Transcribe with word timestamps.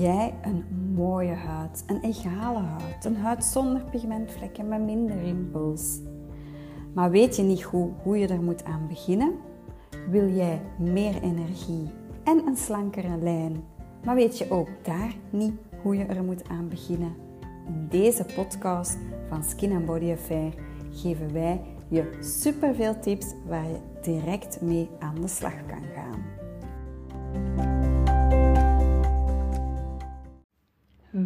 jij 0.00 0.34
een 0.42 0.64
mooie 0.94 1.34
huid, 1.34 1.84
een 1.86 2.00
egale 2.02 2.58
huid, 2.58 3.04
een 3.04 3.16
huid 3.16 3.44
zonder 3.44 3.84
pigmentvlekken 3.90 4.68
met 4.68 4.80
minder 4.80 5.22
rimpels. 5.22 5.98
Maar 6.94 7.10
weet 7.10 7.36
je 7.36 7.42
niet 7.42 7.62
hoe, 7.62 7.90
hoe 8.02 8.18
je 8.18 8.26
er 8.26 8.42
moet 8.42 8.64
aan 8.64 8.86
beginnen? 8.88 9.32
Wil 10.10 10.28
jij 10.28 10.62
meer 10.78 11.22
energie 11.22 11.90
en 12.24 12.46
een 12.46 12.56
slankere 12.56 13.16
lijn, 13.16 13.64
maar 14.04 14.14
weet 14.14 14.38
je 14.38 14.50
ook 14.50 14.68
daar 14.82 15.14
niet 15.30 15.54
hoe 15.82 15.96
je 15.96 16.04
er 16.04 16.24
moet 16.24 16.48
aan 16.48 16.68
beginnen? 16.68 17.14
In 17.66 17.86
deze 17.90 18.24
podcast 18.34 18.98
van 19.28 19.44
Skin 19.44 19.72
and 19.72 19.86
Body 19.86 20.12
Affair 20.12 20.54
geven 20.90 21.32
wij 21.32 21.60
je 21.88 22.18
superveel 22.20 23.00
tips 23.00 23.26
waar 23.48 23.68
je 23.68 23.78
direct 24.02 24.60
mee 24.60 24.88
aan 24.98 25.20
de 25.20 25.28
slag 25.28 25.66
kan 25.66 25.82
gaan. 25.94 26.39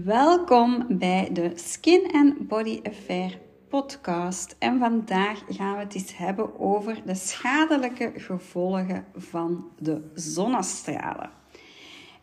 Welkom 0.04 0.86
bij 0.88 1.28
de 1.32 1.52
Skin 1.54 2.10
and 2.12 2.48
Body 2.48 2.80
Affair 2.82 3.38
podcast. 3.68 4.56
En 4.58 4.78
vandaag 4.78 5.42
gaan 5.48 5.72
we 5.76 5.82
het 5.82 5.94
eens 5.94 6.16
hebben 6.16 6.60
over 6.60 7.02
de 7.06 7.14
schadelijke 7.14 8.12
gevolgen 8.16 9.04
van 9.16 9.64
de 9.78 10.10
zonnestralen. 10.14 11.30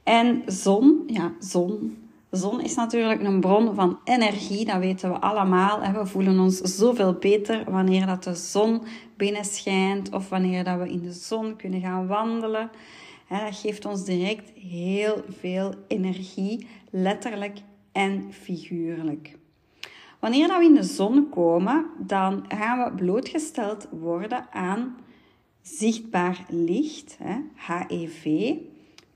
En 0.03 0.43
zon, 0.45 1.03
ja, 1.07 1.33
zon. 1.39 1.97
Zon 2.31 2.61
is 2.61 2.75
natuurlijk 2.75 3.23
een 3.23 3.39
bron 3.39 3.75
van 3.75 3.99
energie, 4.03 4.65
dat 4.65 4.79
weten 4.79 5.11
we 5.11 5.19
allemaal. 5.19 5.93
We 5.93 6.05
voelen 6.05 6.39
ons 6.39 6.57
zoveel 6.57 7.13
beter 7.13 7.71
wanneer 7.71 8.05
dat 8.05 8.23
de 8.23 8.35
zon 8.35 8.81
binnenschijnt 9.17 10.13
of 10.13 10.29
wanneer 10.29 10.63
dat 10.63 10.79
we 10.79 10.89
in 10.89 11.01
de 11.01 11.13
zon 11.13 11.55
kunnen 11.55 11.81
gaan 11.81 12.07
wandelen. 12.07 12.69
Dat 13.29 13.55
geeft 13.55 13.85
ons 13.85 14.03
direct 14.03 14.49
heel 14.55 15.23
veel 15.39 15.73
energie, 15.87 16.67
letterlijk 16.89 17.61
en 17.91 18.33
figuurlijk. 18.33 19.37
Wanneer 20.19 20.47
we 20.47 20.63
in 20.63 20.73
de 20.73 20.83
zon 20.83 21.29
komen, 21.29 21.85
dan 21.99 22.45
gaan 22.47 22.83
we 22.83 22.95
blootgesteld 22.95 23.87
worden 23.91 24.47
aan 24.51 24.97
zichtbaar 25.61 26.45
licht, 26.49 27.17
HEV, 27.55 28.53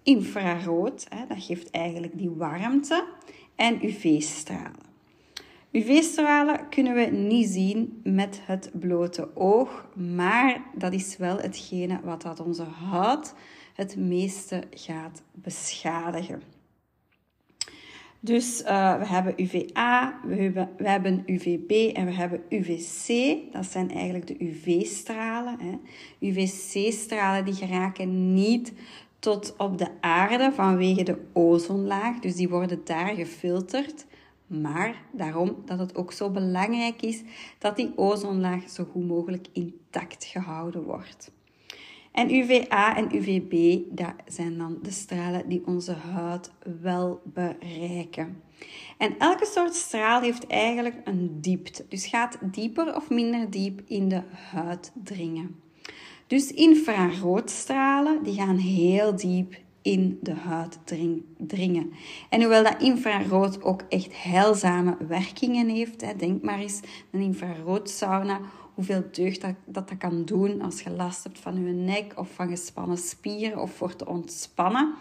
infrarood, 0.03 1.07
dat 1.27 1.43
geeft 1.43 1.71
eigenlijk 1.71 2.17
die 2.17 2.29
warmte, 2.29 3.05
en 3.55 3.85
UV-stralen. 3.85 4.83
UV-stralen 5.71 6.69
kunnen 6.69 6.93
we 6.93 7.01
niet 7.01 7.49
zien 7.49 8.01
met 8.03 8.41
het 8.43 8.69
blote 8.73 9.35
oog, 9.35 9.87
maar 9.93 10.61
dat 10.75 10.93
is 10.93 11.17
wel 11.17 11.37
hetgene 11.37 11.99
wat 12.03 12.39
onze 12.39 12.63
huid 12.63 13.33
het 13.73 13.95
meeste 13.95 14.63
gaat 14.71 15.23
beschadigen. 15.31 16.54
Dus 18.25 18.61
uh, 18.61 18.97
we 18.97 19.07
hebben 19.07 19.33
UVA, 19.37 20.19
we 20.23 20.35
hebben, 20.35 20.69
we 20.77 20.89
hebben 20.89 21.23
UVB 21.25 21.95
en 21.95 22.05
we 22.05 22.11
hebben 22.11 22.41
UVC. 22.49 23.37
Dat 23.51 23.65
zijn 23.65 23.91
eigenlijk 23.91 24.27
de 24.27 24.35
UV-stralen. 24.39 25.81
UVC-stralen 26.19 27.45
die 27.45 27.53
geraken 27.53 28.33
niet 28.33 28.73
tot 29.19 29.53
op 29.57 29.77
de 29.77 29.87
aarde 30.01 30.51
vanwege 30.51 31.03
de 31.03 31.17
ozonlaag. 31.33 32.19
Dus 32.19 32.35
die 32.35 32.49
worden 32.49 32.81
daar 32.83 33.15
gefilterd. 33.15 34.05
Maar 34.47 35.01
daarom 35.11 35.55
dat 35.65 35.79
het 35.79 35.95
ook 35.95 36.11
zo 36.11 36.29
belangrijk 36.29 37.01
is 37.01 37.21
dat 37.57 37.75
die 37.75 37.97
ozonlaag 37.97 38.69
zo 38.69 38.83
goed 38.91 39.07
mogelijk 39.07 39.47
intact 39.51 40.25
gehouden 40.25 40.83
wordt. 40.83 41.31
En 42.15 42.33
UVA 42.33 42.95
en 42.95 43.15
UVB, 43.15 43.79
dat 43.89 44.13
zijn 44.25 44.57
dan 44.57 44.79
de 44.81 44.91
stralen 44.91 45.49
die 45.49 45.61
onze 45.65 45.93
huid 45.93 46.51
wel 46.81 47.21
bereiken. 47.23 48.41
En 48.97 49.17
elke 49.17 49.45
soort 49.45 49.73
straal 49.73 50.21
heeft 50.21 50.47
eigenlijk 50.47 50.95
een 51.03 51.37
diepte, 51.41 51.85
dus 51.89 52.05
gaat 52.05 52.37
dieper 52.41 52.95
of 52.95 53.09
minder 53.09 53.49
diep 53.49 53.81
in 53.87 54.09
de 54.09 54.21
huid 54.51 54.91
dringen. 55.03 55.55
Dus 56.27 56.51
infraroodstralen, 56.51 58.23
die 58.23 58.33
gaan 58.33 58.57
heel 58.57 59.15
diep 59.15 59.55
in 59.81 60.19
de 60.21 60.33
huid 60.33 60.79
dringen. 61.37 61.93
En 62.29 62.39
hoewel 62.39 62.63
dat 62.63 62.81
infrarood 62.81 63.63
ook 63.63 63.81
echt 63.89 64.23
heilzame 64.23 64.97
werkingen 65.07 65.69
heeft, 65.69 66.19
denk 66.19 66.41
maar 66.41 66.59
eens 66.59 66.79
een 67.11 67.21
infraroodsauna 67.21 68.39
hoeveel 68.75 69.03
deugd 69.11 69.41
dat, 69.41 69.55
dat, 69.65 69.89
dat 69.89 69.97
kan 69.97 70.25
doen 70.25 70.61
als 70.61 70.81
je 70.81 70.89
last 70.89 71.23
hebt 71.23 71.39
van 71.39 71.65
je 71.65 71.71
nek 71.71 72.13
of 72.15 72.33
van 72.33 72.49
gespannen 72.49 72.97
spieren 72.97 73.61
of 73.61 73.71
voor 73.75 73.95
te 73.95 74.07
ontspannen. 74.07 74.93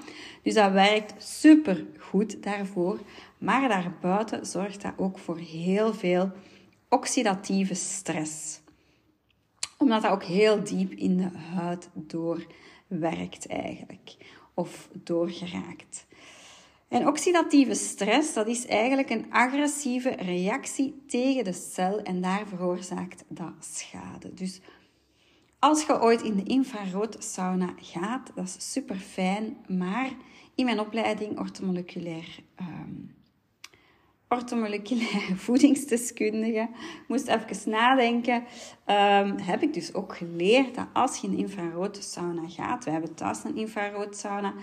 Dus 0.42 0.54
dat 0.54 0.72
werkt 0.72 1.22
super 1.22 1.84
goed 1.98 2.42
daarvoor. 2.42 2.98
Maar 3.38 3.68
daarbuiten 3.68 4.46
zorgt 4.46 4.82
dat 4.82 4.92
ook 4.96 5.18
voor 5.18 5.38
heel 5.38 5.94
veel 5.94 6.30
oxidatieve 6.88 7.74
stress. 7.74 8.60
Omdat 9.78 10.02
dat 10.02 10.10
ook 10.10 10.24
heel 10.24 10.64
diep 10.64 10.92
in 10.92 11.16
de 11.16 11.38
huid 11.54 11.90
doorwerkt 11.92 13.46
eigenlijk. 13.46 14.16
Of 14.54 14.88
doorgeraakt. 14.92 16.06
En 16.94 17.06
oxidatieve 17.06 17.74
stress, 17.74 18.34
dat 18.34 18.46
is 18.46 18.66
eigenlijk 18.66 19.10
een 19.10 19.26
agressieve 19.30 20.08
reactie 20.08 21.02
tegen 21.06 21.44
de 21.44 21.52
cel 21.52 22.02
en 22.02 22.20
daar 22.20 22.46
veroorzaakt 22.46 23.24
dat 23.28 23.52
schade. 23.60 24.34
Dus 24.34 24.60
als 25.58 25.86
je 25.86 26.00
ooit 26.00 26.22
in 26.22 26.36
de 26.36 26.42
infraroodsauna 26.42 27.74
gaat, 27.76 28.30
dat 28.34 28.44
is 28.44 28.72
super 28.72 28.96
fijn, 28.96 29.56
maar 29.66 30.10
in 30.54 30.64
mijn 30.64 30.80
opleiding 30.80 31.38
ortomoleculair 31.38 32.38
um, 32.60 33.14
ortomoleculaire 34.34 35.36
voedingsdeskundige, 35.46 36.68
moest 37.08 37.28
even 37.28 37.70
nadenken, 37.70 38.34
um, 38.86 39.38
heb 39.38 39.62
ik 39.62 39.74
dus 39.74 39.94
ook 39.94 40.16
geleerd 40.16 40.74
dat 40.74 40.86
als 40.92 41.16
je 41.18 41.26
in 41.26 41.32
een 41.32 41.38
infraroodsauna 41.38 42.48
gaat, 42.48 42.84
we 42.84 42.90
hebben 42.90 43.14
thuis 43.14 43.44
een 43.44 43.56
infraroodsauna, 43.56 44.54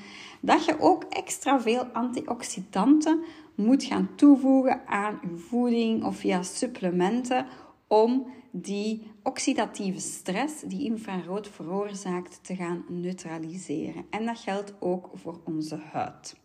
dat 0.42 0.66
je 0.66 0.80
ook 0.80 1.04
extra 1.04 1.62
veel 1.62 1.84
antioxidanten 1.84 3.24
moet 3.56 3.84
gaan 3.84 4.10
toevoegen 4.16 4.88
aan 4.88 5.20
je 5.22 5.38
voeding 5.38 6.04
of 6.04 6.18
via 6.18 6.44
supplementen 6.44 7.46
om 7.88 8.28
die 8.52 9.12
oxidatieve 9.24 10.00
stress 10.00 10.62
die 10.62 10.84
infrarood 10.84 11.48
veroorzaakt 11.48 12.40
te 12.44 12.56
gaan 12.56 12.86
neutraliseren. 12.88 14.06
En 14.10 14.26
dat 14.26 14.40
geldt 14.40 14.74
ook 14.80 15.10
voor 15.14 15.40
onze 15.46 15.80
huid. 15.92 16.36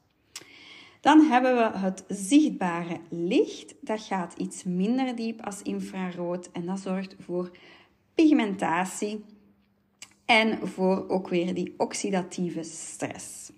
Dan 1.01 1.21
hebben 1.21 1.57
we 1.57 1.79
het 1.79 2.05
zichtbare 2.09 3.01
licht. 3.09 3.75
Dat 3.81 4.01
gaat 4.01 4.35
iets 4.37 4.65
minder 4.65 5.17
diep 5.17 5.41
als 5.45 5.63
infrarood 5.63 6.51
en 6.53 6.67
dat 6.67 6.81
zorgt 6.81 7.17
voor 7.19 7.51
pigmentatie 8.15 9.25
en 10.25 10.69
voor 10.69 11.09
ook 11.09 11.29
weer 11.29 11.55
die 11.55 11.75
oxidatieve 11.77 12.63
stress. 12.63 13.53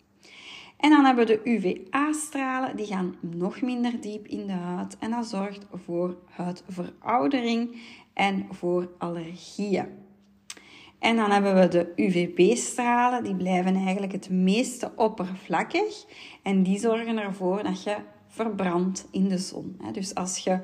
En 0.77 0.91
dan 0.91 1.05
hebben 1.05 1.27
we 1.27 1.33
de 1.33 1.51
UVA-stralen, 1.51 2.77
die 2.77 2.87
gaan 2.87 3.17
nog 3.21 3.61
minder 3.61 4.01
diep 4.01 4.27
in 4.27 4.47
de 4.47 4.53
huid 4.53 4.99
en 4.99 5.11
dat 5.11 5.27
zorgt 5.27 5.67
voor 5.73 6.17
huidveroudering 6.29 7.81
en 8.13 8.47
voor 8.51 8.91
allergieën. 8.99 10.08
En 10.99 11.17
dan 11.17 11.31
hebben 11.31 11.55
we 11.55 11.69
de 11.69 11.93
UVB-stralen, 11.97 13.25
die 13.25 13.37
blijven 13.37 13.75
eigenlijk 13.75 14.13
het 14.13 14.31
meeste 14.31 14.93
oppervlakkig 14.97 16.05
en 16.43 16.63
die 16.63 16.79
zorgen 16.79 17.19
ervoor 17.19 17.63
dat 17.63 17.83
je 17.83 17.97
verbrandt 18.27 19.09
in 19.11 19.29
de 19.29 19.39
zon. 19.39 19.81
Dus 19.93 20.15
als 20.15 20.39
je 20.39 20.61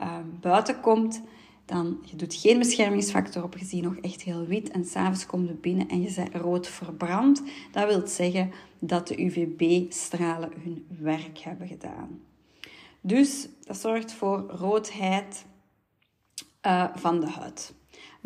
uh, 0.00 0.16
buiten 0.40 0.80
komt, 0.80 1.22
dan 1.64 1.98
je 2.04 2.16
doet 2.16 2.34
geen 2.34 2.58
beschermingsfactor 2.58 3.42
op, 3.42 3.58
je 3.58 3.64
ziet 3.64 3.82
nog 3.82 3.96
echt 3.96 4.22
heel 4.22 4.46
wit 4.46 4.70
en 4.70 4.84
s'avonds 4.84 5.26
komt 5.26 5.48
je 5.48 5.54
binnen 5.54 5.88
en 5.88 6.02
je 6.02 6.12
bent 6.14 6.34
rood 6.34 6.66
verbrand. 6.66 7.42
Dat 7.72 7.88
wil 7.88 8.06
zeggen 8.06 8.52
dat 8.78 9.08
de 9.08 9.22
UVB-stralen 9.24 10.52
hun 10.62 10.86
werk 11.00 11.38
hebben 11.38 11.68
gedaan. 11.68 12.20
Dus 13.00 13.48
dat 13.60 13.76
zorgt 13.76 14.12
voor 14.12 14.38
roodheid 14.50 15.44
uh, 16.66 16.84
van 16.94 17.20
de 17.20 17.28
huid. 17.28 17.74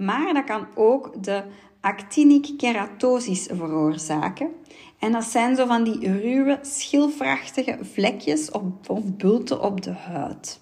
Maar 0.05 0.35
dat 0.35 0.45
kan 0.45 0.67
ook 0.75 1.25
de 1.25 1.45
actinic 1.81 2.55
keratosis 2.57 3.49
veroorzaken. 3.53 4.51
En 4.99 5.13
dat 5.13 5.25
zijn 5.25 5.57
zo 5.57 5.67
van 5.67 5.85
die 5.85 6.13
ruwe, 6.21 6.59
schilfrachtige 6.63 7.79
vlekjes 7.81 8.51
of 8.51 9.17
bulten 9.17 9.63
op 9.63 9.83
de 9.83 9.93
huid. 9.93 10.61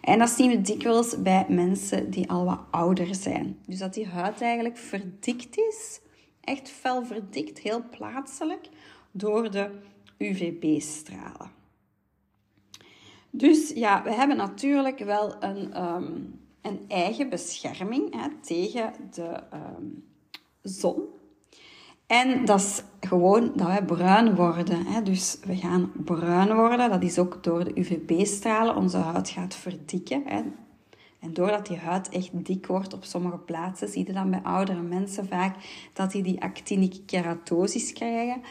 En 0.00 0.18
dat 0.18 0.30
zien 0.30 0.50
we 0.50 0.60
dikwijls 0.60 1.22
bij 1.22 1.46
mensen 1.48 2.10
die 2.10 2.30
al 2.30 2.44
wat 2.44 2.60
ouder 2.70 3.14
zijn. 3.14 3.58
Dus 3.66 3.78
dat 3.78 3.94
die 3.94 4.06
huid 4.06 4.40
eigenlijk 4.40 4.76
verdikt 4.76 5.58
is, 5.58 6.00
echt 6.40 6.70
fel 6.70 7.04
verdikt, 7.04 7.58
heel 7.58 7.82
plaatselijk, 7.90 8.68
door 9.10 9.50
de 9.50 9.70
UVB-stralen. 10.18 11.50
Dus 13.30 13.70
ja, 13.74 14.02
we 14.02 14.12
hebben 14.12 14.36
natuurlijk 14.36 14.98
wel 14.98 15.42
een, 15.42 15.82
um, 15.84 16.40
een 16.68 16.84
eigen 16.88 17.28
bescherming 17.28 18.14
hè, 18.14 18.28
tegen 18.40 18.92
de 19.14 19.40
um, 19.52 20.04
zon. 20.62 21.02
En 22.06 22.44
dat 22.44 22.60
is 22.60 22.82
gewoon 23.00 23.52
dat 23.54 23.66
wij 23.66 23.84
bruin 23.84 24.34
worden. 24.34 24.86
Hè? 24.86 25.02
Dus 25.02 25.38
we 25.44 25.56
gaan 25.56 25.92
bruin 26.04 26.54
worden. 26.54 26.90
Dat 26.90 27.02
is 27.02 27.18
ook 27.18 27.44
door 27.44 27.64
de 27.64 27.80
UVB-stralen. 27.80 28.76
Onze 28.76 28.96
huid 28.96 29.28
gaat 29.28 29.54
verdikken. 29.54 30.22
Hè? 30.26 30.42
En 31.20 31.32
doordat 31.32 31.66
die 31.66 31.76
huid 31.76 32.08
echt 32.08 32.30
dik 32.32 32.66
wordt 32.66 32.94
op 32.94 33.04
sommige 33.04 33.38
plaatsen, 33.38 33.88
zie 33.88 34.06
je 34.06 34.12
dan 34.12 34.30
bij 34.30 34.42
oudere 34.42 34.82
mensen 34.82 35.28
vaak 35.28 35.56
dat 35.92 36.10
die 36.12 36.22
die 36.22 36.42
actinic 36.42 36.96
keratosis 37.06 37.92
krijgen. 37.92 38.42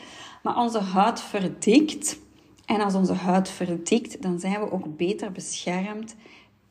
Maar 0.43 0.57
onze 0.57 0.79
huid 0.79 1.21
verdikt. 1.21 2.19
En 2.65 2.81
als 2.81 2.93
onze 2.95 3.13
huid 3.13 3.49
verdikt, 3.49 4.21
dan 4.21 4.39
zijn 4.39 4.59
we 4.59 4.71
ook 4.71 4.97
beter 4.97 5.31
beschermd 5.31 6.15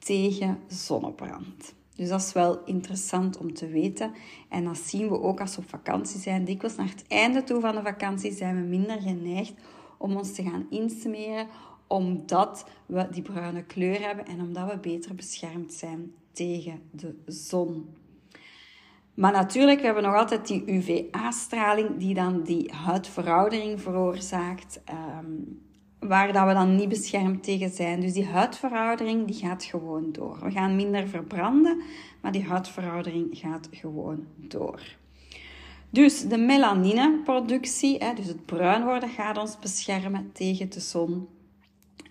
tegen 0.07 0.59
zonnebrand. 0.67 1.75
Dus 1.97 2.09
dat 2.09 2.21
is 2.21 2.33
wel 2.33 2.65
interessant 2.65 3.37
om 3.39 3.55
te 3.55 3.69
weten. 3.69 4.13
En 4.49 4.65
dat 4.65 4.79
zien 4.79 5.09
we 5.09 5.21
ook 5.21 5.41
als 5.41 5.57
we 5.57 5.63
op 5.63 5.69
vakantie 5.69 6.21
zijn. 6.21 6.45
Dikwijls 6.45 6.77
naar 6.77 6.89
het 6.89 7.05
einde 7.09 7.45
toe 7.45 7.61
van 7.61 7.75
de 7.75 7.83
vakantie 7.83 8.33
zijn 8.33 8.61
we 8.61 8.69
minder 8.69 9.01
geneigd 9.01 9.55
om 9.99 10.17
ons 10.17 10.35
te 10.35 10.43
gaan 10.43 10.67
insmeren, 10.71 11.47
omdat 11.87 12.67
we 12.87 13.09
die 13.11 13.23
bruine 13.23 13.63
kleur 13.63 14.01
hebben 14.01 14.27
en 14.27 14.41
omdat 14.41 14.71
we 14.71 14.79
beter 14.79 15.15
beschermd 15.15 15.73
zijn 15.73 16.13
tegen 16.33 16.83
de 16.91 17.15
zon. 17.27 17.95
Maar 19.15 19.33
natuurlijk, 19.33 19.79
we 19.79 19.85
hebben 19.85 20.03
nog 20.03 20.15
altijd 20.15 20.47
die 20.47 20.65
UVA-straling 20.67 21.99
die 21.99 22.15
dan 22.15 22.43
die 22.43 22.73
huidveroudering 22.73 23.81
veroorzaakt. 23.81 24.81
Um, 25.21 25.65
waar 25.99 26.33
dat 26.33 26.47
we 26.47 26.53
dan 26.53 26.77
niet 26.77 26.89
beschermd 26.89 27.43
tegen 27.43 27.71
zijn. 27.71 28.01
Dus 28.01 28.13
die 28.13 28.27
huidveroudering 28.27 29.27
die 29.27 29.37
gaat 29.37 29.65
gewoon 29.65 30.13
door. 30.13 30.39
We 30.43 30.51
gaan 30.51 30.77
minder 30.77 31.09
verbranden, 31.09 31.81
maar 32.21 32.33
die 32.33 32.45
huidveroudering 32.45 33.29
gaat 33.31 33.69
gewoon 33.71 34.27
door. 34.37 34.81
Dus 35.91 36.29
de 36.29 36.39
melanineproductie, 36.39 38.15
dus 38.15 38.27
het 38.27 38.47
bruin 38.47 38.85
worden, 38.85 39.09
gaat 39.09 39.39
ons 39.39 39.59
beschermen 39.59 40.33
tegen 40.33 40.71
de 40.71 40.81
zon. 40.81 41.29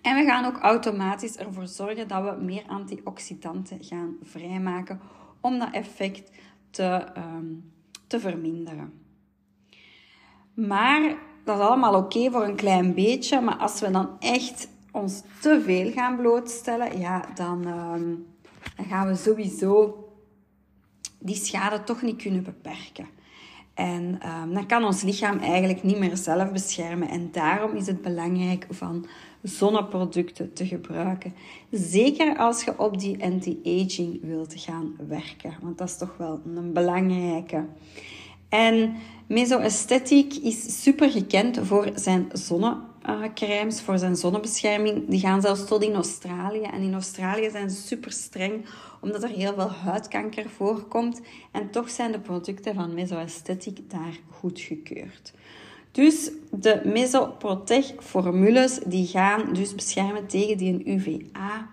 En 0.02 0.16
we 0.16 0.24
gaan 0.24 0.44
ook 0.44 0.58
automatisch 0.58 1.36
ervoor 1.36 1.66
zorgen 1.66 2.08
dat 2.08 2.22
we 2.24 2.44
meer 2.44 2.62
antioxidanten 2.66 3.84
gaan 3.84 4.16
vrijmaken 4.22 5.00
om 5.40 5.58
dat 5.58 5.72
effect 5.72 6.30
te, 6.70 7.06
um, 7.16 7.72
te 8.06 8.20
verminderen. 8.20 8.92
Maar 10.54 11.16
dat 11.46 11.58
is 11.58 11.64
allemaal 11.64 11.94
oké 11.94 12.30
voor 12.30 12.44
een 12.44 12.56
klein 12.56 12.94
beetje. 12.94 13.40
Maar 13.40 13.56
als 13.56 13.80
we 13.80 13.90
dan 13.90 14.08
echt 14.18 14.68
ons 14.90 15.22
te 15.40 15.62
veel 15.64 15.90
gaan 15.92 16.16
blootstellen, 16.16 16.98
ja, 16.98 17.24
dan, 17.34 17.66
ehm, 17.66 18.14
dan 18.76 18.86
gaan 18.88 19.08
we 19.08 19.14
sowieso 19.14 20.04
die 21.18 21.36
schade 21.36 21.82
toch 21.82 22.02
niet 22.02 22.22
kunnen 22.22 22.42
beperken. 22.42 23.08
En 23.74 24.20
um, 24.42 24.54
dan 24.54 24.66
kan 24.66 24.84
ons 24.84 25.02
lichaam 25.02 25.38
eigenlijk 25.38 25.82
niet 25.82 25.98
meer 25.98 26.16
zelf 26.16 26.52
beschermen. 26.52 27.08
En 27.08 27.28
daarom 27.32 27.74
is 27.74 27.86
het 27.86 28.02
belangrijk 28.02 28.66
van 28.70 29.06
zonneproducten 29.42 30.52
te 30.52 30.66
gebruiken. 30.66 31.34
Zeker 31.70 32.36
als 32.36 32.64
je 32.64 32.78
op 32.78 32.98
die 32.98 33.24
anti-aging 33.24 34.18
wilt 34.22 34.54
gaan 34.56 34.96
werken. 35.08 35.54
Want 35.62 35.78
dat 35.78 35.88
is 35.88 35.96
toch 35.96 36.16
wel 36.16 36.40
een 36.54 36.72
belangrijke. 36.72 37.64
En 38.48 38.94
Mesoesthetiek 39.26 40.34
is 40.34 40.82
super 40.82 41.10
gekend 41.10 41.58
voor 41.62 41.90
zijn 41.94 42.28
zonnecrèmes, 42.32 43.80
voor 43.80 43.98
zijn 43.98 44.16
zonnebescherming. 44.16 45.08
Die 45.08 45.20
gaan 45.20 45.40
zelfs 45.40 45.66
tot 45.66 45.82
in 45.82 45.94
Australië. 45.94 46.62
En 46.62 46.80
in 46.80 46.94
Australië 46.94 47.50
zijn 47.50 47.70
ze 47.70 47.76
super 47.76 48.12
streng, 48.12 48.64
omdat 49.00 49.22
er 49.22 49.28
heel 49.28 49.54
veel 49.54 49.70
huidkanker 49.70 50.48
voorkomt. 50.48 51.20
En 51.52 51.70
toch 51.70 51.90
zijn 51.90 52.12
de 52.12 52.20
producten 52.20 52.74
van 52.74 52.94
Mesoesthetiek 52.94 53.90
daar 53.90 54.18
goedgekeurd. 54.30 55.32
Dus 55.92 56.30
de 56.50 56.80
Mesoprotect 56.84 58.04
formules 58.04 58.78
die 58.86 59.06
gaan 59.06 59.52
dus 59.52 59.74
beschermen 59.74 60.26
tegen 60.26 60.56
die 60.56 60.90
UVA, 60.90 61.68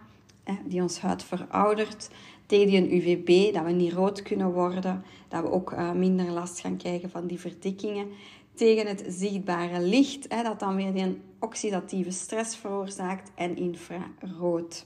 die 0.65 0.81
ons 0.81 0.99
huid 0.99 1.23
veroudert, 1.23 2.09
tegen 2.45 2.83
die 2.83 3.01
UVB, 3.01 3.53
dat 3.53 3.65
we 3.65 3.71
niet 3.71 3.93
rood 3.93 4.21
kunnen 4.21 4.51
worden, 4.51 5.03
dat 5.27 5.41
we 5.41 5.51
ook 5.51 5.71
uh, 5.71 5.91
minder 5.91 6.31
last 6.31 6.59
gaan 6.59 6.77
krijgen 6.77 7.09
van 7.09 7.27
die 7.27 7.39
verdikkingen. 7.39 8.07
Tegen 8.53 8.87
het 8.87 9.03
zichtbare 9.07 9.81
licht, 9.81 10.25
hè, 10.33 10.43
dat 10.43 10.59
dan 10.59 10.75
weer 10.75 10.93
die 10.93 11.21
oxidatieve 11.39 12.11
stress 12.11 12.55
veroorzaakt 12.55 13.31
en 13.35 13.55
infrarood. 13.55 14.85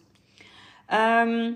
Um, 0.94 1.56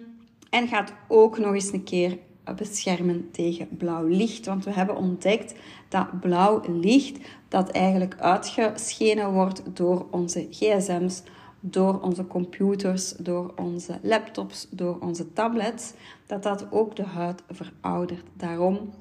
en 0.50 0.68
gaat 0.68 0.94
ook 1.07 1.38
nog 1.38 1.53
eens 1.53 1.71
een 1.71 1.83
keer 1.83 2.18
beschermen 2.56 3.31
tegen 3.31 3.77
blauw 3.77 4.07
licht. 4.07 4.45
Want 4.45 4.65
we 4.65 4.71
hebben 4.71 4.95
ontdekt 4.95 5.54
dat 5.89 6.19
blauw 6.19 6.62
licht, 6.68 7.18
dat 7.47 7.69
eigenlijk 7.69 8.15
uitgeschenen 8.19 9.31
wordt 9.31 9.62
door 9.74 10.06
onze 10.12 10.47
gsm's, 10.50 11.24
door 11.62 12.00
onze 12.02 12.28
computers, 12.28 13.12
door 13.12 13.54
onze 13.56 14.00
laptops, 14.02 14.68
door 14.69 14.98
onze 15.00 15.34
tablets, 15.34 15.94
dat 16.25 16.44
dat 16.44 16.72
ook 16.72 16.96
de 16.96 17.06
huid 17.06 17.44
veroudert. 17.50 18.25
Daarom 18.34 18.94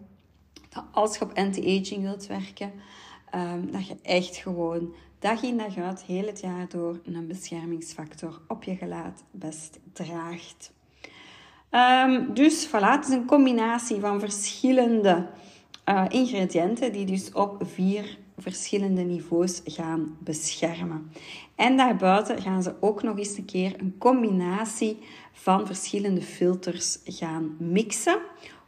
dat 0.68 0.84
als 0.90 1.16
je 1.16 1.24
op 1.24 1.32
anti-aging 1.34 2.02
wilt 2.02 2.26
werken, 2.26 2.72
um, 3.34 3.72
dat 3.72 3.86
je 3.86 3.96
echt 4.02 4.36
gewoon 4.36 4.94
dag 5.18 5.42
in 5.42 5.56
dag 5.56 5.76
uit, 5.76 6.02
heel 6.02 6.26
het 6.26 6.40
jaar 6.40 6.68
door, 6.68 7.00
een 7.04 7.26
beschermingsfactor 7.26 8.40
op 8.48 8.62
je 8.62 8.76
gelaat 8.76 9.22
best 9.30 9.78
draagt. 9.92 10.72
Um, 11.70 12.34
dus 12.34 12.68
voilà, 12.68 12.90
het 12.90 13.08
is 13.08 13.14
een 13.14 13.26
combinatie 13.26 14.00
van 14.00 14.20
verschillende 14.20 15.26
uh, 15.88 16.04
ingrediënten 16.08 16.92
die 16.92 17.06
dus 17.06 17.32
op 17.32 17.62
vier 17.64 18.18
verschillende 18.42 19.02
niveaus 19.02 19.60
gaan 19.64 20.16
beschermen. 20.18 21.12
En 21.54 21.76
daarbuiten 21.76 22.42
gaan 22.42 22.62
ze 22.62 22.74
ook 22.80 23.02
nog 23.02 23.18
eens 23.18 23.36
een 23.36 23.44
keer 23.44 23.74
een 23.78 23.94
combinatie 23.98 24.98
van 25.32 25.66
verschillende 25.66 26.22
filters 26.22 26.98
gaan 27.04 27.56
mixen 27.58 28.18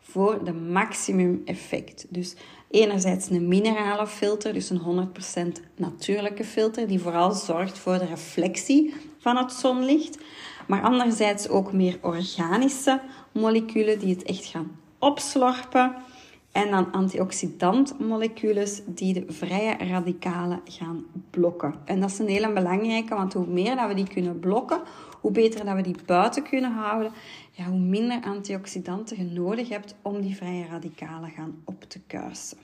voor 0.00 0.44
de 0.44 0.52
maximum 0.52 1.42
effect. 1.44 2.06
Dus 2.08 2.34
enerzijds 2.70 3.30
een 3.30 3.48
minerale 3.48 4.06
filter, 4.06 4.52
dus 4.52 4.70
een 4.70 5.10
100% 5.60 5.62
natuurlijke 5.76 6.44
filter, 6.44 6.88
die 6.88 7.00
vooral 7.00 7.32
zorgt 7.32 7.78
voor 7.78 7.98
de 7.98 8.06
reflectie 8.06 8.94
van 9.18 9.36
het 9.36 9.52
zonlicht. 9.52 10.18
Maar 10.66 10.82
anderzijds 10.82 11.48
ook 11.48 11.72
meer 11.72 11.98
organische 12.00 13.00
moleculen 13.32 13.98
die 13.98 14.14
het 14.14 14.22
echt 14.22 14.44
gaan 14.44 14.78
opslorpen 14.98 15.94
en 16.52 16.70
dan 16.70 16.92
antioxidantmoleculen 16.92 18.68
die 18.86 19.14
de 19.14 19.24
vrije 19.28 19.76
radicalen 19.76 20.60
gaan 20.64 21.04
blokken. 21.30 21.74
En 21.84 22.00
dat 22.00 22.10
is 22.10 22.18
een 22.18 22.28
hele 22.28 22.52
belangrijke, 22.52 23.14
want 23.14 23.32
hoe 23.32 23.46
meer 23.46 23.76
dat 23.76 23.88
we 23.88 23.94
die 23.94 24.08
kunnen 24.08 24.38
blokken, 24.38 24.80
hoe 25.20 25.30
beter 25.30 25.64
dat 25.64 25.74
we 25.74 25.82
die 25.82 25.96
buiten 26.06 26.42
kunnen 26.42 26.72
houden, 26.72 27.12
ja, 27.50 27.64
hoe 27.64 27.78
minder 27.78 28.22
antioxidanten 28.22 29.16
je 29.16 29.24
nodig 29.24 29.68
hebt 29.68 29.94
om 30.02 30.20
die 30.20 30.36
vrije 30.36 30.66
radicalen 30.66 31.30
gaan 31.30 31.54
op 31.64 31.84
te 31.88 32.00
kuisen. 32.06 32.58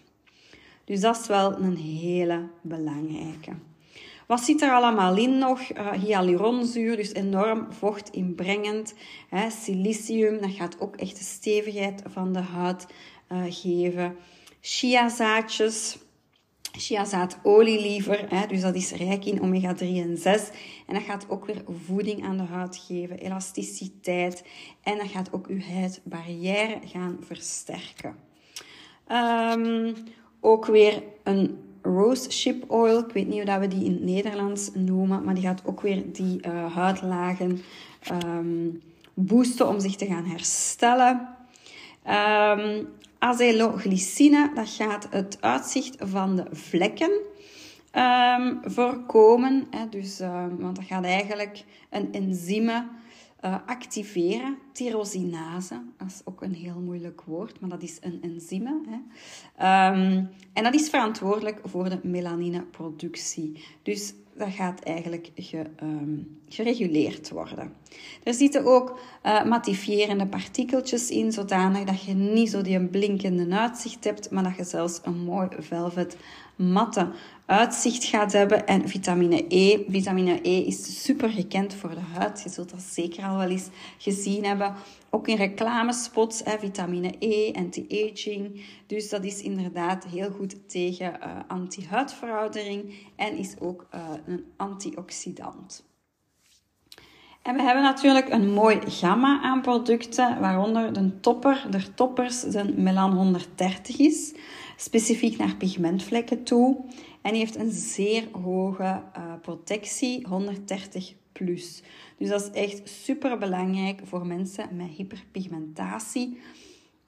Dus 0.85 1.01
dat 1.01 1.19
is 1.21 1.27
wel 1.27 1.59
een 1.59 1.77
hele 1.77 2.49
belangrijke. 2.61 3.53
Wat 4.27 4.41
zit 4.41 4.63
er 4.63 4.71
allemaal 4.71 5.17
in 5.17 5.39
nog? 5.39 5.61
Uh, 5.71 5.93
hyaluronzuur, 5.93 6.97
dus 6.97 7.13
enorm 7.13 7.67
vochtinbrengend. 7.71 8.95
Hè, 9.29 9.51
silicium, 9.51 10.41
dat 10.41 10.51
gaat 10.51 10.81
ook 10.81 10.97
echt 10.97 11.19
de 11.19 11.25
stevigheid 11.25 12.03
van 12.07 12.33
de 12.33 12.39
huid 12.39 12.87
uh, 13.33 13.43
geven. 13.49 14.17
Chiazaadjes, 14.61 15.99
chiazaadolie 16.73 17.81
liever, 17.81 18.27
hè, 18.29 18.47
dus 18.47 18.61
dat 18.61 18.75
is 18.75 18.93
rijk 18.93 19.25
in 19.25 19.41
omega-3 19.43 19.79
en 19.79 20.17
6. 20.17 20.49
En 20.87 20.95
dat 20.95 21.03
gaat 21.03 21.27
ook 21.29 21.47
weer 21.47 21.63
voeding 21.87 22.25
aan 22.25 22.37
de 22.37 22.43
huid 22.43 22.77
geven, 22.87 23.19
elasticiteit. 23.19 24.45
En 24.83 24.99
dat 24.99 25.09
gaat 25.09 25.33
ook 25.33 25.47
uw 25.47 25.61
huidbarrière 25.61 26.79
gaan 26.85 27.19
versterken. 27.21 28.17
Um, 29.13 29.95
ook 30.41 30.67
weer 30.67 31.03
een 31.23 31.59
rose 31.83 32.31
ship 32.31 32.71
oil. 32.71 32.99
Ik 32.99 33.13
weet 33.13 33.29
niet 33.29 33.49
hoe 33.49 33.59
we 33.59 33.69
die 33.69 33.85
in 33.85 33.93
het 33.93 34.03
Nederlands 34.03 34.71
noemen, 34.75 35.25
maar 35.25 35.35
die 35.35 35.43
gaat 35.43 35.63
ook 35.65 35.81
weer 35.81 36.13
die 36.13 36.47
uh, 36.47 36.75
huidlagen 36.75 37.63
um, 38.25 38.83
boosten 39.15 39.69
om 39.69 39.81
zich 39.81 39.97
te 39.97 40.07
gaan 40.07 40.25
herstellen. 40.25 41.29
Um, 42.07 42.89
Azeloglycine, 43.19 44.51
dat 44.55 44.69
gaat 44.69 45.07
het 45.11 45.39
uitzicht 45.41 45.97
van 45.99 46.37
de 46.37 46.45
vlekken 46.53 47.11
um, 47.93 48.61
voorkomen. 48.63 49.67
Hè, 49.71 49.89
dus, 49.89 50.21
um, 50.21 50.57
want 50.59 50.77
dat 50.77 50.85
gaat 50.85 51.05
eigenlijk 51.05 51.65
een 51.91 52.13
enzyme 52.13 52.87
uh, 53.45 53.55
activeren. 53.67 54.59
Tyrosinase, 54.79 55.83
dat 55.97 56.07
is 56.07 56.21
ook 56.25 56.43
een 56.43 56.55
heel 56.55 56.81
moeilijk 56.85 57.23
woord, 57.25 57.61
maar 57.61 57.71
dat 57.71 57.83
is 57.83 57.99
een 58.01 58.19
enzyme. 58.23 58.81
Hè. 58.89 58.97
Um, 59.91 60.29
en 60.53 60.65
dat 60.65 60.75
is 60.75 60.89
verantwoordelijk 60.89 61.61
voor 61.65 61.89
de 61.89 61.99
melanineproductie. 62.03 63.65
Dus 63.83 64.15
dat 64.37 64.53
gaat 64.53 64.81
eigenlijk 64.81 65.31
ge, 65.35 65.67
um, 65.83 66.39
gereguleerd 66.49 67.31
worden. 67.31 67.73
Er 68.23 68.35
zitten 68.35 68.65
ook 68.65 68.99
uh, 69.27 69.45
mattifierende 69.45 70.27
partikeltjes 70.27 71.11
in, 71.11 71.33
zodanig 71.33 71.85
dat 71.85 72.03
je 72.03 72.15
niet 72.15 72.51
zo 72.51 72.63
die 72.63 72.81
blinkende 72.81 73.57
uitzicht 73.57 74.05
hebt, 74.05 74.31
maar 74.31 74.43
dat 74.43 74.57
je 74.57 74.65
zelfs 74.65 75.01
een 75.03 75.25
mooi 75.25 75.49
velvet 75.59 76.17
matte 76.57 77.11
uitzicht 77.47 78.05
gaat 78.05 78.33
hebben. 78.33 78.67
En 78.67 78.89
vitamine 78.89 79.45
E. 79.49 79.85
Vitamine 79.89 80.39
E 80.43 80.61
is 80.61 81.03
super 81.03 81.31
gekend 81.31 81.75
voor 81.75 81.91
de 81.91 82.01
huid. 82.15 82.43
Je 82.43 82.49
zult 82.49 82.71
dat 82.71 82.81
zeker 82.81 83.25
al 83.25 83.37
wel 83.37 83.49
eens 83.49 83.69
gezien 83.99 84.45
hebben. 84.45 84.68
Ook 85.11 85.29
in 85.29 85.37
reclamespots, 85.37 86.41
hè, 86.45 86.59
vitamine 86.59 87.15
E, 87.19 87.53
anti-aging. 87.53 88.65
Dus 88.87 89.09
dat 89.09 89.25
is 89.25 89.43
inderdaad 89.43 90.05
heel 90.05 90.31
goed 90.31 90.69
tegen 90.69 91.19
uh, 91.23 91.39
anti-huidveroudering 91.49 92.95
en 93.17 93.37
is 93.37 93.55
ook 93.61 93.87
uh, 93.95 94.01
een 94.27 94.45
antioxidant. 94.57 95.87
En 97.43 97.55
we 97.55 97.63
hebben 97.63 97.83
natuurlijk 97.83 98.29
een 98.29 98.53
mooi 98.53 98.81
gamma 98.87 99.41
aan 99.43 99.61
producten, 99.61 100.41
waaronder 100.41 100.93
de 100.93 101.21
topper, 101.21 101.67
de 101.71 101.95
toppers, 101.95 102.41
de 102.41 102.75
Melan 102.77 103.13
130 103.13 103.99
is, 103.99 104.35
specifiek 104.77 105.39
naar 105.39 105.57
pigmentvlekken 105.57 106.45
toe. 106.45 106.85
En 107.23 107.31
die 107.31 107.41
heeft 107.41 107.57
een 107.57 107.71
zeer 107.71 108.29
hoge 108.43 108.83
uh, 108.83 109.03
protectie, 109.43 110.27
130 110.29 111.13
plus. 111.33 111.83
Dus 112.19 112.29
dat 112.29 112.41
is 112.41 112.51
echt 112.51 112.89
super 112.89 113.39
belangrijk 113.39 114.01
voor 114.05 114.27
mensen 114.27 114.69
met 114.73 114.89
hyperpigmentatie. 114.97 116.39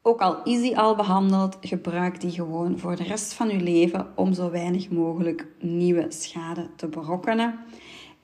Ook 0.02 0.20
al 0.20 0.42
is 0.42 0.60
die 0.60 0.78
al 0.78 0.96
behandeld, 0.96 1.56
gebruik 1.60 2.20
die 2.20 2.30
gewoon 2.30 2.78
voor 2.78 2.96
de 2.96 3.02
rest 3.02 3.32
van 3.32 3.48
je 3.48 3.60
leven 3.60 4.12
om 4.16 4.32
zo 4.32 4.50
weinig 4.50 4.90
mogelijk 4.90 5.46
nieuwe 5.60 6.06
schade 6.08 6.70
te 6.76 6.88
berokkenen. 6.88 7.58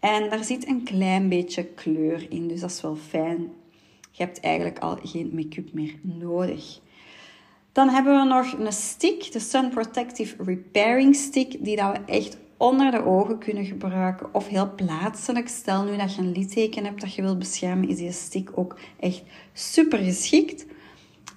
En 0.01 0.31
daar 0.31 0.45
zit 0.45 0.69
een 0.69 0.83
klein 0.83 1.29
beetje 1.29 1.65
kleur 1.65 2.27
in, 2.31 2.49
dus 2.49 2.61
dat 2.61 2.71
is 2.71 2.81
wel 2.81 2.97
fijn. 2.97 3.53
Je 4.11 4.23
hebt 4.23 4.41
eigenlijk 4.41 4.79
al 4.79 4.99
geen 5.03 5.31
make-up 5.35 5.73
meer 5.73 5.95
nodig. 6.03 6.81
Dan 7.73 7.89
hebben 7.89 8.21
we 8.21 8.25
nog 8.25 8.53
een 8.53 8.73
stick, 8.73 9.33
de 9.33 9.39
Sun 9.39 9.69
Protective 9.69 10.43
Repairing 10.45 11.15
Stick, 11.15 11.65
die 11.65 11.77
dat 11.77 11.93
we 11.93 12.13
echt 12.13 12.39
onder 12.57 12.91
de 12.91 13.05
ogen 13.05 13.39
kunnen 13.39 13.65
gebruiken 13.65 14.35
of 14.35 14.49
heel 14.49 14.75
plaatselijk. 14.75 15.49
Stel 15.49 15.85
nu 15.85 15.97
dat 15.97 16.15
je 16.15 16.21
een 16.21 16.33
litteken 16.33 16.85
hebt 16.85 17.01
dat 17.01 17.15
je 17.15 17.23
wilt 17.23 17.39
beschermen, 17.39 17.89
is 17.89 17.97
die 17.97 18.13
stick 18.13 18.51
ook 18.55 18.79
echt 19.01 19.23
super 19.53 19.99
geschikt. 19.99 20.67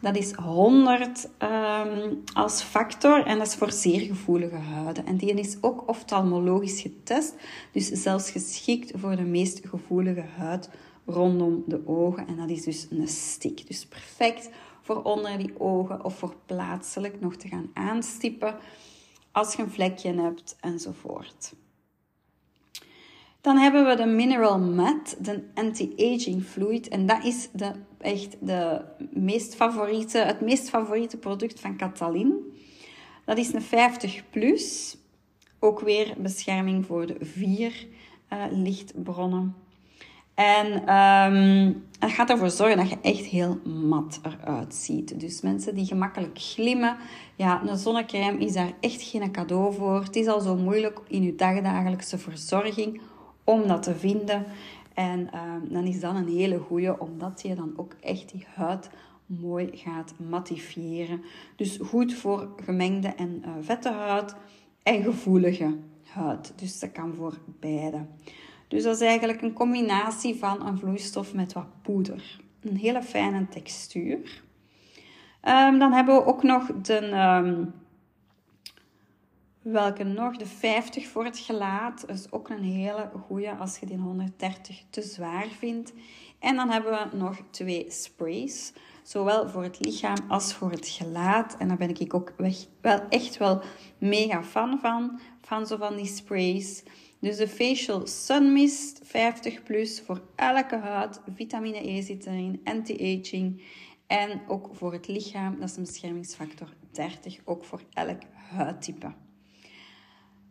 Dat 0.01 0.17
is 0.17 0.31
100 0.31 1.29
ehm, 1.37 2.13
als 2.33 2.61
factor 2.61 3.25
en 3.25 3.37
dat 3.37 3.47
is 3.47 3.55
voor 3.55 3.71
zeer 3.71 3.99
gevoelige 3.99 4.55
huiden. 4.55 5.05
En 5.05 5.17
die 5.17 5.33
is 5.33 5.57
ook 5.61 5.89
oftalmologisch 5.89 6.81
getest, 6.81 7.35
dus 7.71 7.87
zelfs 7.87 8.31
geschikt 8.31 8.91
voor 8.95 9.15
de 9.15 9.23
meest 9.23 9.61
gevoelige 9.67 10.25
huid 10.37 10.69
rondom 11.05 11.63
de 11.67 11.81
ogen. 11.85 12.27
En 12.27 12.37
dat 12.37 12.49
is 12.49 12.63
dus 12.63 12.87
een 12.89 13.07
stick. 13.07 13.67
Dus 13.67 13.85
perfect 13.85 14.49
voor 14.81 15.03
onder 15.03 15.37
die 15.37 15.59
ogen 15.59 16.05
of 16.05 16.17
voor 16.17 16.35
plaatselijk 16.45 17.19
nog 17.19 17.35
te 17.35 17.47
gaan 17.47 17.69
aanstippen 17.73 18.55
als 19.39 19.55
je 19.55 19.61
een 19.61 19.71
vlekje 19.71 20.21
hebt 20.21 20.55
enzovoort. 20.59 21.53
Dan 23.41 23.57
hebben 23.57 23.85
we 23.87 23.95
de 23.95 24.05
Mineral 24.05 24.59
Matte, 24.59 25.15
de 25.21 25.43
anti-aging 25.53 26.43
fluid. 26.43 26.87
En 26.87 27.05
dat 27.05 27.23
is 27.23 27.49
de, 27.53 27.71
echt 27.97 28.37
de 28.39 28.81
meest 29.11 29.55
favoriete, 29.55 30.17
het 30.17 30.41
meest 30.41 30.69
favoriete 30.69 31.17
product 31.17 31.59
van 31.59 31.77
Catalin. 31.77 32.53
Dat 33.25 33.37
is 33.37 33.53
een 33.53 33.61
50 33.61 34.29
plus. 34.29 34.97
Ook 35.59 35.79
weer 35.79 36.13
bescherming 36.17 36.85
voor 36.85 37.05
de 37.05 37.17
vier 37.19 37.87
uh, 38.33 38.45
lichtbronnen. 38.51 39.55
En 40.39 40.95
um, 40.95 41.83
dat 41.99 42.11
gaat 42.11 42.29
ervoor 42.29 42.49
zorgen 42.49 42.77
dat 42.77 42.89
je 42.89 42.97
echt 43.01 43.25
heel 43.25 43.59
mat 43.63 44.19
eruit 44.23 44.75
ziet. 44.75 45.19
Dus 45.19 45.41
mensen 45.41 45.75
die 45.75 45.85
gemakkelijk 45.85 46.39
glimmen, 46.39 46.97
ja, 47.35 47.61
een 47.65 47.77
zonnecrème 47.77 48.39
is 48.39 48.53
daar 48.53 48.71
echt 48.79 49.01
geen 49.01 49.31
cadeau 49.31 49.73
voor. 49.73 50.03
Het 50.03 50.15
is 50.15 50.27
al 50.27 50.39
zo 50.39 50.55
moeilijk 50.55 50.99
in 51.07 51.23
je 51.23 51.35
dagdagelijkse 51.35 52.17
verzorging 52.17 53.01
om 53.43 53.67
dat 53.67 53.83
te 53.83 53.95
vinden. 53.95 54.45
En 54.93 55.19
um, 55.19 55.73
dan 55.73 55.83
is 55.83 55.99
dat 55.99 56.15
een 56.15 56.27
hele 56.27 56.57
goede, 56.57 56.99
omdat 56.99 57.41
je 57.41 57.55
dan 57.55 57.73
ook 57.75 57.95
echt 58.01 58.31
die 58.31 58.45
huid 58.55 58.89
mooi 59.25 59.69
gaat 59.73 60.13
mattifiëren. 60.29 61.21
Dus 61.55 61.79
goed 61.81 62.13
voor 62.13 62.49
gemengde 62.65 63.07
en 63.07 63.43
uh, 63.45 63.51
vette 63.61 63.91
huid 63.91 64.35
en 64.83 65.03
gevoelige 65.03 65.77
huid. 66.03 66.53
Dus 66.55 66.79
dat 66.79 66.91
kan 66.91 67.13
voor 67.15 67.37
beide. 67.59 68.05
Dus 68.69 68.83
dat 68.83 68.95
is 68.95 69.07
eigenlijk 69.07 69.41
een 69.41 69.53
combinatie 69.53 70.35
van 70.35 70.67
een 70.67 70.77
vloeistof 70.77 71.33
met 71.33 71.53
wat 71.53 71.81
poeder. 71.81 72.39
Een 72.61 72.77
hele 72.77 73.03
fijne 73.03 73.47
textuur. 73.47 74.41
Um, 75.43 75.79
dan 75.79 75.91
hebben 75.91 76.15
we 76.15 76.25
ook 76.25 76.43
nog 76.43 76.65
de, 76.81 77.11
um, 77.11 77.73
welke 79.61 80.03
nog, 80.03 80.37
de 80.37 80.45
50 80.45 81.07
voor 81.07 81.25
het 81.25 81.39
gelaat. 81.39 82.07
Dat 82.07 82.17
is 82.17 82.31
ook 82.31 82.49
een 82.49 82.63
hele 82.63 83.09
goede 83.27 83.55
als 83.55 83.77
je 83.77 83.85
die 83.85 83.97
130 83.97 84.83
te 84.89 85.01
zwaar 85.01 85.47
vindt. 85.47 85.93
En 86.39 86.55
dan 86.55 86.69
hebben 86.69 86.91
we 86.91 87.17
nog 87.17 87.37
twee 87.49 87.85
sprays. 87.87 88.73
Zowel 89.03 89.49
voor 89.49 89.63
het 89.63 89.79
lichaam 89.79 90.17
als 90.27 90.53
voor 90.53 90.71
het 90.71 90.87
gelaat. 90.87 91.55
En 91.57 91.67
daar 91.67 91.77
ben 91.77 91.99
ik 91.99 92.13
ook 92.13 92.33
wel 92.81 93.01
echt 93.09 93.37
wel 93.37 93.61
mega 93.97 94.43
fan 94.43 94.79
van. 94.79 95.19
Van 95.41 95.67
zo 95.67 95.77
van 95.77 95.95
die 95.95 96.05
sprays. 96.05 96.83
Dus 97.19 97.37
de 97.37 97.47
Facial 97.47 98.07
Sun 98.07 98.53
Mist 98.53 98.99
50 99.03 99.63
plus 99.63 100.01
voor 100.01 100.21
elke 100.35 100.77
huid. 100.77 101.21
Vitamine 101.35 101.89
E 101.89 102.01
zit 102.01 102.25
erin, 102.25 102.61
anti-aging. 102.63 103.61
En 104.07 104.41
ook 104.47 104.69
voor 104.73 104.93
het 104.93 105.07
lichaam, 105.07 105.59
dat 105.59 105.69
is 105.69 105.75
een 105.75 105.83
beschermingsfactor 105.83 106.67
30, 106.91 107.39
ook 107.45 107.65
voor 107.65 107.81
elk 107.93 108.21
huidtype. 108.33 109.13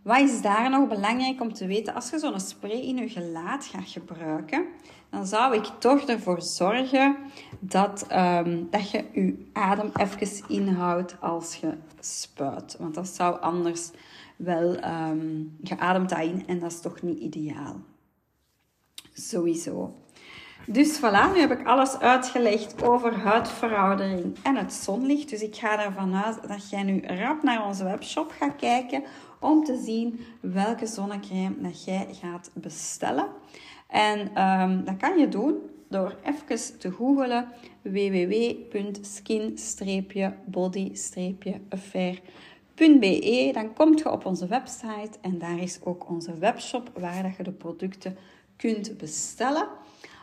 Wat 0.03 0.21
is 0.21 0.43
daar 0.43 0.71
nog 0.71 0.89
belangrijk 0.89 1.41
om 1.41 1.53
te 1.53 1.67
weten? 1.67 1.95
Als 1.95 2.11
je 2.11 2.19
zo'n 2.19 2.41
spray 2.41 2.81
in 2.81 2.97
je 2.97 3.09
gelaat 3.09 3.65
gaat 3.65 3.89
gebruiken, 3.89 4.67
dan 5.11 5.27
zou 5.27 5.57
ik 5.57 5.65
toch 5.65 6.01
ervoor 6.01 6.43
zorgen 6.43 7.17
dat, 7.61 8.07
um, 8.13 8.69
dat 8.71 8.91
je 8.91 9.05
je 9.13 9.49
adem 9.53 9.91
even 9.95 10.49
inhoudt 10.49 11.21
als 11.21 11.55
je 11.55 11.75
spuit. 12.01 12.77
Want 12.79 12.95
dat 12.95 13.09
zou 13.09 13.41
anders 13.41 13.91
wel, 14.39 14.85
um, 14.85 15.57
je 15.63 15.79
ademt 15.79 16.09
dat 16.09 16.21
in 16.21 16.47
en 16.47 16.59
dat 16.59 16.73
is 16.73 16.81
toch 16.81 17.03
niet 17.03 17.19
ideaal. 17.19 17.81
Sowieso. 19.13 19.95
Dus 20.67 20.99
voilà, 20.99 21.33
nu 21.33 21.41
heb 21.41 21.51
ik 21.51 21.67
alles 21.67 21.99
uitgelegd 21.99 22.83
over 22.83 23.15
huidveroudering 23.15 24.37
en 24.43 24.57
het 24.57 24.73
zonlicht. 24.73 25.31
Dus 25.31 25.43
ik 25.43 25.57
ga 25.57 25.85
ervan 25.85 26.15
uit 26.15 26.49
dat 26.49 26.71
jij 26.71 26.83
nu 26.83 27.01
rap 27.07 27.43
naar 27.43 27.67
onze 27.67 27.85
webshop 27.85 28.31
gaat 28.39 28.57
kijken 28.57 29.03
om 29.41 29.65
te 29.65 29.83
zien 29.85 30.21
welke 30.41 30.87
zonnecrème 30.87 31.55
dat 31.59 31.85
jij 31.85 32.07
gaat 32.11 32.51
bestellen. 32.55 33.27
En 33.89 34.43
um, 34.43 34.85
dat 34.85 34.97
kan 34.97 35.19
je 35.19 35.29
doen 35.29 35.57
door 35.89 36.17
even 36.23 36.79
te 36.79 36.91
googelen 36.91 37.49
www.skin-body-affair.be. 42.79 43.51
Dan 43.53 43.73
kom 43.73 43.97
je 43.97 44.11
op 44.11 44.27
onze 44.27 44.47
website 44.47 45.19
en 45.21 45.39
daar 45.39 45.59
is 45.59 45.79
ook 45.85 46.09
onze 46.09 46.39
webshop 46.39 46.91
waar 46.99 47.35
je 47.37 47.43
de 47.43 47.53
producten 47.53 48.17
kunt 48.57 48.97
bestellen. 48.99 49.69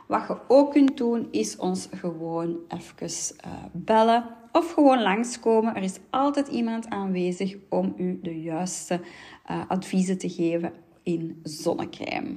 Wat 0.08 0.28
je 0.28 0.38
ook 0.48 0.72
kunt 0.72 0.98
doen, 0.98 1.28
is 1.32 1.58
ons 1.58 1.88
gewoon 1.92 2.58
even 2.68 3.10
uh, 3.46 3.52
bellen 3.72 4.26
of 4.52 4.72
gewoon 4.72 5.02
langskomen. 5.02 5.76
Er 5.76 5.84
is 5.84 6.00
altijd 6.10 6.48
iemand 6.48 6.90
aanwezig 6.90 7.56
om 7.70 7.94
u 7.98 8.20
de 8.22 8.42
juiste 8.42 9.00
uh, 9.52 9.62
adviezen 9.68 10.18
te 10.18 10.30
geven 10.30 10.74
in 11.04 11.40
zonnecrème. 11.44 12.36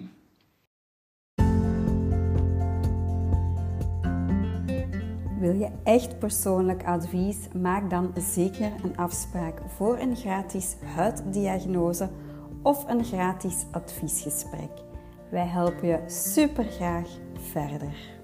Wil 5.38 5.54
je 5.54 5.68
echt 5.84 6.18
persoonlijk 6.18 6.84
advies? 6.84 7.36
Maak 7.60 7.90
dan 7.90 8.12
zeker 8.16 8.72
een 8.84 8.96
afspraak 8.96 9.60
voor 9.66 9.98
een 9.98 10.16
gratis 10.16 10.76
huiddiagnose 10.94 12.10
of 12.62 12.88
een 12.88 13.04
gratis 13.04 13.66
adviesgesprek. 13.70 14.70
Wij 15.30 15.46
helpen 15.46 15.88
je 15.88 16.02
super 16.06 16.64
graag 16.64 17.08
verder. 17.50 18.17